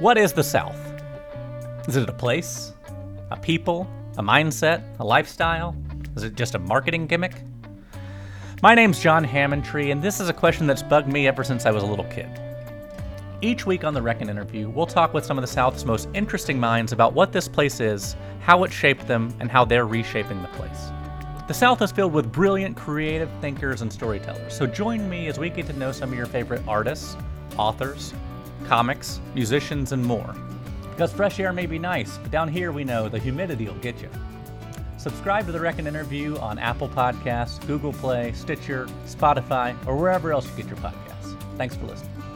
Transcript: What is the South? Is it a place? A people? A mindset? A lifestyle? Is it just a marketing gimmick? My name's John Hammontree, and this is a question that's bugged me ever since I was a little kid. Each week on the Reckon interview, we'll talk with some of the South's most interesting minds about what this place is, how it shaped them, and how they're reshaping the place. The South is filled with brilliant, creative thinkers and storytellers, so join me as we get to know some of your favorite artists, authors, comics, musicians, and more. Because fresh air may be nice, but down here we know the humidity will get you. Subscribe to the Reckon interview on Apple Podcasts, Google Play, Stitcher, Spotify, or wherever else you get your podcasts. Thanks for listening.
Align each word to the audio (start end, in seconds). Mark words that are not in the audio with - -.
What 0.00 0.16
is 0.16 0.32
the 0.32 0.42
South? 0.42 0.80
Is 1.86 1.96
it 1.96 2.08
a 2.08 2.12
place? 2.14 2.72
A 3.30 3.36
people? 3.36 3.86
A 4.16 4.22
mindset? 4.22 4.82
A 4.98 5.04
lifestyle? 5.04 5.76
Is 6.16 6.22
it 6.22 6.36
just 6.36 6.54
a 6.54 6.58
marketing 6.58 7.06
gimmick? 7.06 7.34
My 8.62 8.74
name's 8.74 8.98
John 8.98 9.22
Hammontree, 9.22 9.92
and 9.92 10.02
this 10.02 10.18
is 10.18 10.30
a 10.30 10.32
question 10.32 10.66
that's 10.66 10.82
bugged 10.82 11.12
me 11.12 11.28
ever 11.28 11.44
since 11.44 11.66
I 11.66 11.70
was 11.70 11.82
a 11.82 11.86
little 11.86 12.06
kid. 12.06 12.30
Each 13.42 13.66
week 13.66 13.84
on 13.84 13.92
the 13.92 14.00
Reckon 14.00 14.30
interview, 14.30 14.70
we'll 14.70 14.86
talk 14.86 15.12
with 15.12 15.26
some 15.26 15.36
of 15.36 15.42
the 15.42 15.52
South's 15.52 15.84
most 15.84 16.08
interesting 16.14 16.58
minds 16.58 16.92
about 16.92 17.12
what 17.12 17.30
this 17.30 17.46
place 17.46 17.78
is, 17.78 18.16
how 18.40 18.64
it 18.64 18.72
shaped 18.72 19.06
them, 19.06 19.36
and 19.38 19.50
how 19.50 19.66
they're 19.66 19.86
reshaping 19.86 20.40
the 20.40 20.48
place. 20.48 20.88
The 21.46 21.52
South 21.52 21.82
is 21.82 21.92
filled 21.92 22.14
with 22.14 22.32
brilliant, 22.32 22.74
creative 22.74 23.28
thinkers 23.42 23.82
and 23.82 23.92
storytellers, 23.92 24.56
so 24.56 24.66
join 24.66 25.10
me 25.10 25.26
as 25.26 25.38
we 25.38 25.50
get 25.50 25.66
to 25.66 25.74
know 25.74 25.92
some 25.92 26.10
of 26.10 26.16
your 26.16 26.24
favorite 26.24 26.62
artists, 26.66 27.18
authors, 27.58 28.14
comics, 28.66 29.20
musicians, 29.34 29.92
and 29.92 30.04
more. 30.04 30.34
Because 30.90 31.12
fresh 31.12 31.40
air 31.40 31.52
may 31.52 31.66
be 31.66 31.78
nice, 31.78 32.18
but 32.18 32.30
down 32.30 32.48
here 32.48 32.72
we 32.72 32.84
know 32.84 33.08
the 33.08 33.18
humidity 33.18 33.66
will 33.66 33.74
get 33.76 34.00
you. 34.00 34.08
Subscribe 34.98 35.46
to 35.46 35.52
the 35.52 35.60
Reckon 35.60 35.86
interview 35.86 36.36
on 36.38 36.58
Apple 36.58 36.88
Podcasts, 36.88 37.66
Google 37.66 37.92
Play, 37.94 38.32
Stitcher, 38.32 38.86
Spotify, 39.06 39.74
or 39.86 39.96
wherever 39.96 40.30
else 40.32 40.46
you 40.50 40.62
get 40.62 40.66
your 40.66 40.76
podcasts. 40.76 41.36
Thanks 41.56 41.74
for 41.74 41.86
listening. 41.86 42.29